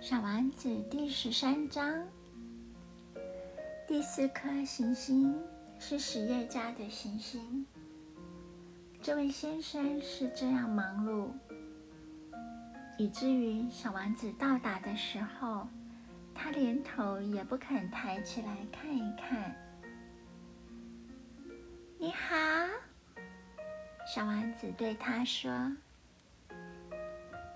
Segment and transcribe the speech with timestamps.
[0.00, 2.08] 小丸子第十三章，
[3.86, 5.38] 第四颗行星
[5.78, 7.66] 是实业家的行星。
[9.02, 11.28] 这位先生是这样忙碌，
[12.96, 15.68] 以至于小丸子到达的时候，
[16.34, 19.54] 他连头也不肯抬起来看一看。
[21.98, 22.36] 你好，
[24.06, 25.76] 小丸子对他说：“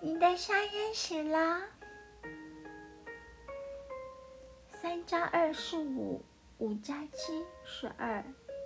[0.00, 1.60] 你的香烟熄了。”
[4.82, 6.22] 三加二是五，
[6.56, 8.24] 五加七十二，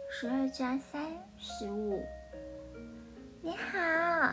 [0.08, 2.04] 十二加三十五。
[3.42, 4.32] 你好，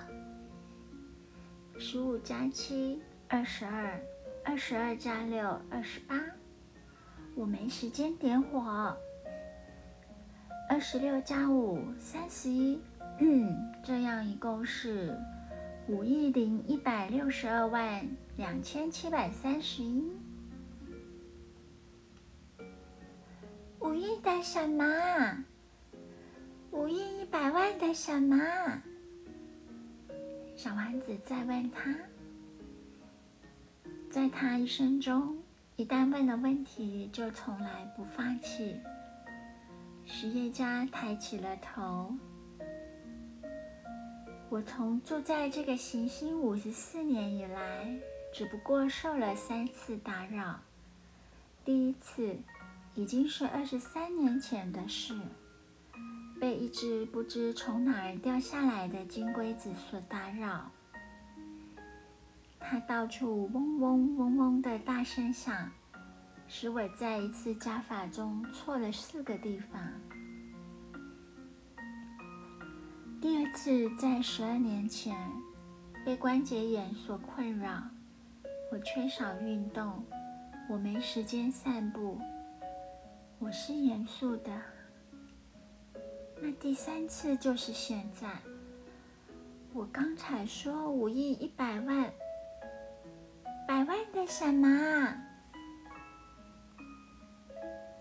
[1.80, 4.00] 十五加七二十二，
[4.46, 6.22] 二十二加六二十八。
[7.34, 8.96] 我没时间点火。
[10.70, 12.80] 二十六加五三十一，
[13.18, 15.18] 嗯，这样一共是
[15.88, 20.16] 五亿零一百六十二万两千七百三十一。
[23.82, 25.44] 五亿的什么？
[26.70, 28.38] 五亿一百万的什么？
[30.56, 31.96] 小丸子再问他。
[34.12, 35.36] 在他一生中，
[35.78, 38.80] 一旦问了问题，就从来不放弃。
[40.06, 42.14] 实业家抬起了头。
[44.50, 47.98] 我从住在这个行星五十四年以来，
[48.32, 50.60] 只不过受了三次打扰。
[51.66, 52.38] 第一次。
[52.94, 55.18] 已经是二十三年前的事，
[56.40, 60.70] 被一只不知从哪儿掉下来的金龟子所打扰。
[62.60, 65.72] 它到处嗡嗡嗡嗡的大声响，
[66.48, 69.82] 使我在一次加法中错了四个地方。
[73.22, 75.16] 第二次在十二年前，
[76.06, 77.82] 被关节炎所困扰，
[78.72, 80.04] 我缺少运动，
[80.70, 82.20] 我没时间散步。
[83.44, 84.52] 我是严肃的。
[86.40, 88.30] 那第三次就是现在。
[89.74, 92.14] 我刚才说五亿一百万，
[93.68, 95.16] 百万的什么？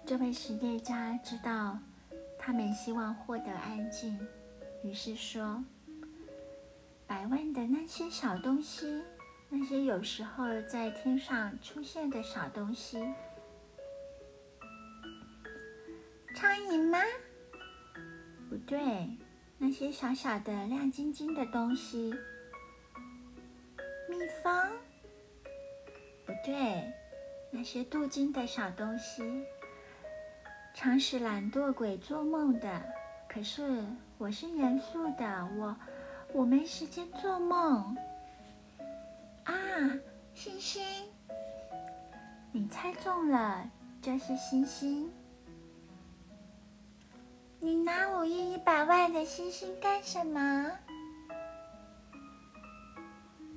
[0.04, 1.78] 这位实业家知道
[2.38, 4.19] 他们希望获得安静，
[4.82, 5.64] 于是说
[7.09, 9.03] ：“百万的那些小东西，
[9.48, 13.03] 那些有时候在天上出现的小东西。”
[16.40, 16.98] 苍蝇吗？
[18.48, 18.80] 不对，
[19.58, 22.14] 那些小小的、亮晶晶的东西。
[24.08, 24.70] 蜜蜂？
[26.24, 26.90] 不对，
[27.50, 29.44] 那些镀金的小东西。
[30.72, 32.82] 常使懒惰鬼做梦的。
[33.28, 33.84] 可是
[34.16, 35.76] 我是严肃的，我
[36.32, 37.94] 我没时间做梦。
[39.44, 39.54] 啊，
[40.32, 40.82] 星星！
[42.50, 43.70] 你猜中了，
[44.00, 45.12] 这是星星。
[48.20, 50.70] 五亿一百万的星星干什么？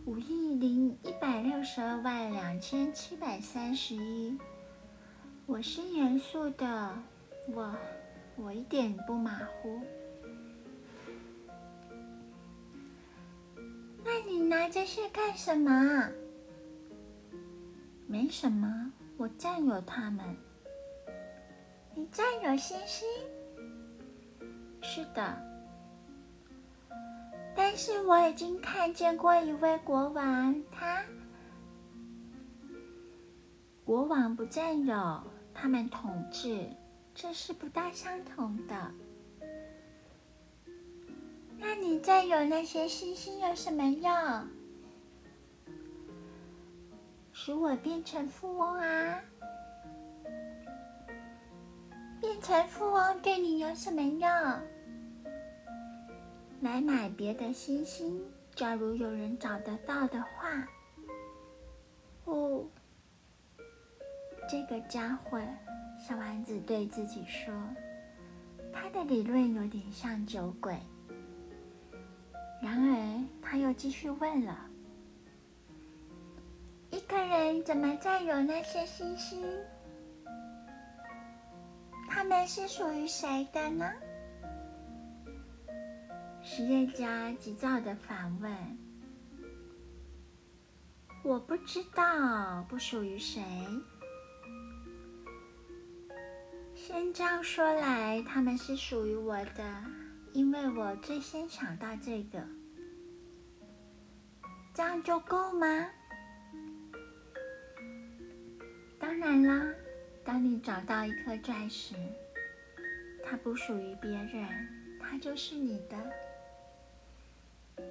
[0.05, 4.39] 五亿零一百六十二万两千七百三十一。
[5.47, 6.97] 我是严肃的，
[7.53, 7.75] 我
[8.37, 9.81] 我一点不马虎。
[14.05, 16.09] 那你拿这些干什么？
[18.07, 20.23] 没什么，我占有它们。
[21.95, 23.05] 你占有星星？
[24.95, 25.35] 是的，
[27.55, 31.03] 但是我已经看见过一位国王，他
[33.83, 36.69] 国王不占有，他们统治，
[37.15, 38.91] 这是不大相同的。
[41.57, 44.47] 那你占有那些星星有什么用？
[47.31, 49.21] 使我变成富翁啊！
[52.21, 54.29] 变成富翁对你有什么用？
[56.63, 58.23] 来买别的星星，
[58.55, 60.65] 假如有人找得到的话。
[62.23, 62.63] 哦，
[64.49, 65.37] 这个家伙，
[65.99, 67.53] 小丸子对自己说，
[68.71, 70.79] 他的理论有点像酒鬼。
[72.61, 74.57] 然而，他又继续问了：
[76.91, 79.45] 一个人怎么占有那些星星？
[82.09, 83.91] 他们是属于谁的呢？
[86.45, 88.77] 实业家急躁的反问
[91.23, 93.41] ：“我不知道，不属于谁。
[96.75, 99.83] 先这样说来，他们是属于我的，
[100.33, 102.45] 因为我最先想到这个。
[104.73, 105.65] 这样就够吗？
[108.99, 109.73] 当然啦，
[110.25, 111.95] 当你找到一颗钻石，
[113.23, 114.45] 它不属于别人，
[114.99, 115.97] 它就是你的。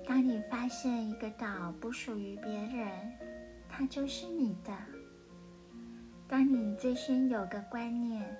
[0.07, 3.13] 当你发现一个岛不属于别人，
[3.69, 4.77] 它就是你的。
[6.29, 8.37] 当你最先有个观念，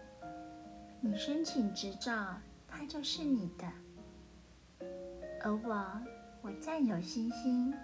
[1.01, 2.37] 你申请执照，
[2.69, 3.67] 它就是你的。
[5.43, 6.01] 而我，
[6.43, 7.75] 我占有星星，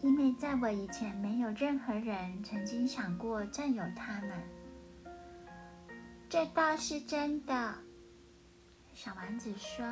[0.00, 4.32] 因为在我以前，没有任何人曾经想过占有它们。
[6.28, 7.74] 这倒是真的，
[8.92, 9.84] 小丸子说。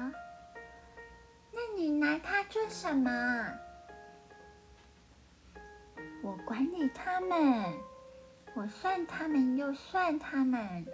[1.59, 3.11] 那你拿它做什么？
[6.23, 7.75] 我管理他们，
[8.55, 10.87] 我算他们又算他们。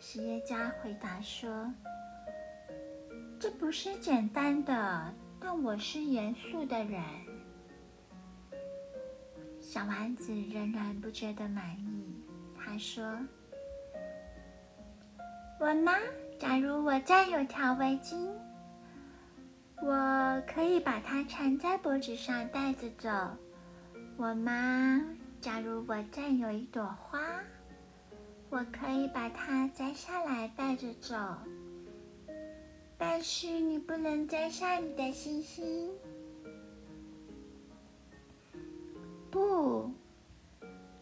[0.00, 1.72] 实业家回答说
[3.38, 7.00] ：“这不是简单的，但我是严肃的人。”
[9.62, 12.20] 小丸子仍然不觉得满意。
[12.58, 13.04] 他说
[15.60, 15.92] ：“我吗？
[16.40, 18.28] 假如我再有条围巾。”
[19.82, 23.10] 我可以把它缠在脖子上带着走，
[24.16, 25.02] 我吗？
[25.40, 27.20] 假如我占有一朵花，
[28.48, 31.16] 我可以把它摘下来带着走。
[32.96, 35.90] 但是你不能摘下你的星星。
[39.30, 39.90] 不，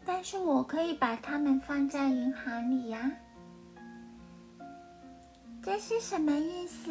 [0.05, 3.13] 但是我可以把它们放在银行里呀。
[5.63, 6.91] 这是什么意思？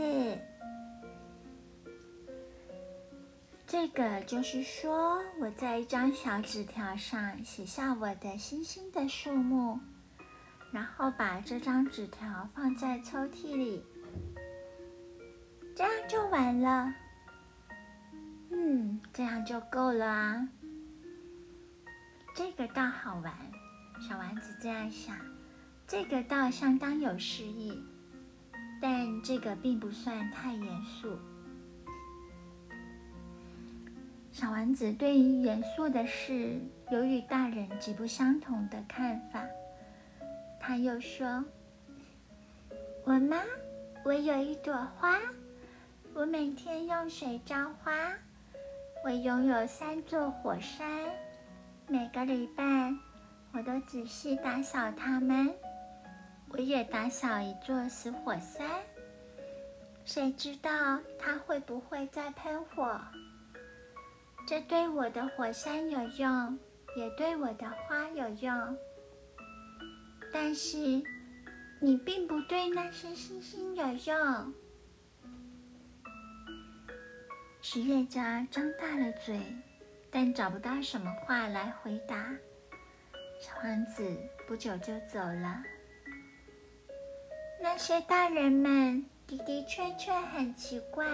[3.72, 9.80] 这个就是说，我在一张小纸条上写下我的星星的数目，
[10.74, 13.82] 然后把这张纸条放在抽屉里，
[15.74, 16.94] 这样就完了。
[18.50, 20.50] 嗯，这样就够了啊。
[22.36, 23.34] 这个倒好玩，
[24.06, 25.16] 小丸子这样想，
[25.88, 27.82] 这个倒相当有诗意，
[28.82, 31.18] 但这个并不算太严肃。
[34.32, 36.58] 小丸子对于严肃的事
[36.90, 39.46] 有与大人极不相同的看法。
[40.60, 41.44] 他又说
[43.04, 43.42] ：“我吗？
[44.06, 45.20] 我有一朵花，
[46.14, 47.92] 我每天用水浇花。
[49.04, 50.88] 我拥有三座火山，
[51.88, 52.64] 每个礼拜
[53.52, 55.54] 我都仔细打扫它们。
[56.50, 58.66] 我也打扫一座死火山，
[60.06, 63.02] 谁知道它会不会再喷火？”
[64.48, 66.60] 这对我的火山有用，
[66.98, 68.78] 也对我的花有用。
[70.34, 70.78] 但是，
[71.80, 74.54] 你并不对那些星星有用。
[77.62, 79.40] 实业家张大了嘴，
[80.10, 82.34] 但找不到什么话来回答。
[83.40, 84.04] 小王子
[84.48, 85.64] 不久就走了。
[87.62, 91.06] 那些大人们的的确确很奇怪。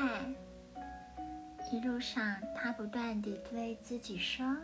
[1.69, 4.55] 一路上，他不断地对自己说。